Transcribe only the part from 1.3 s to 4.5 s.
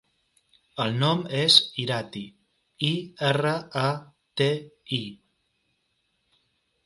és Irati: i, erra, a, te,